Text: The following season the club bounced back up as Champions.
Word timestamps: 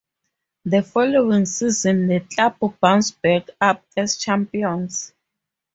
The 0.65 0.81
following 0.81 1.45
season 1.45 2.07
the 2.07 2.21
club 2.21 2.55
bounced 2.81 3.21
back 3.21 3.49
up 3.61 3.85
as 3.95 4.17
Champions. 4.17 5.13